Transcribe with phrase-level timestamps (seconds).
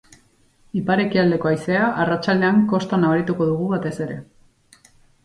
[0.79, 4.17] Ipar-ekialdeko haizea arratsaldean kostan nabarituko dugu batez ere.